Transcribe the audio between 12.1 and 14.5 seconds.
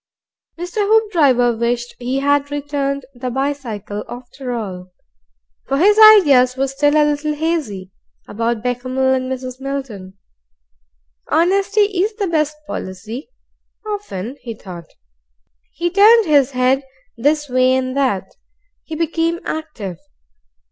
the best policy often,